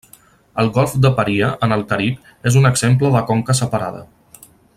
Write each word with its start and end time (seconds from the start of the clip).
El 0.61 0.69
Golf 0.77 0.95
de 1.03 1.11
Paria, 1.19 1.49
en 1.67 1.75
el 1.77 1.85
Carib 1.93 2.33
és 2.53 2.57
un 2.63 2.69
exemple 2.71 3.13
de 3.19 3.25
conca 3.33 3.57
separada. 3.61 4.03